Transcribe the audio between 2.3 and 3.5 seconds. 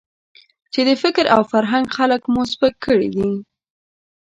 مو سپک کړي دي.